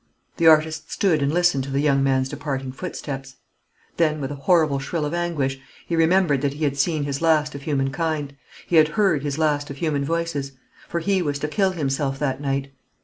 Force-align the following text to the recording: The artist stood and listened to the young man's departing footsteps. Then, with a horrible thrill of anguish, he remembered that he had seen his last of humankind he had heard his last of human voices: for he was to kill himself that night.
The 0.37 0.47
artist 0.47 0.91
stood 0.91 1.21
and 1.21 1.31
listened 1.31 1.63
to 1.65 1.69
the 1.69 1.79
young 1.79 2.01
man's 2.01 2.27
departing 2.27 2.71
footsteps. 2.71 3.35
Then, 3.97 4.19
with 4.19 4.31
a 4.31 4.49
horrible 4.49 4.79
thrill 4.79 5.05
of 5.05 5.13
anguish, 5.13 5.59
he 5.85 5.95
remembered 5.95 6.41
that 6.41 6.53
he 6.53 6.63
had 6.63 6.75
seen 6.75 7.03
his 7.03 7.21
last 7.21 7.53
of 7.53 7.61
humankind 7.61 8.35
he 8.65 8.77
had 8.77 8.87
heard 8.97 9.21
his 9.21 9.37
last 9.37 9.69
of 9.69 9.77
human 9.77 10.03
voices: 10.03 10.53
for 10.89 11.01
he 11.01 11.21
was 11.21 11.37
to 11.37 11.47
kill 11.47 11.69
himself 11.73 12.17
that 12.17 12.41
night. 12.41 12.71